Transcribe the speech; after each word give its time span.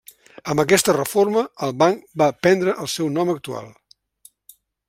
Amb 0.53 0.61
aquesta 0.63 0.95
reforma, 0.97 1.43
el 1.69 1.75
banc 1.83 2.01
va 2.23 2.31
prendre 2.47 2.77
el 2.85 2.93
seu 2.97 3.15
nom 3.19 3.35
actual. 3.37 3.73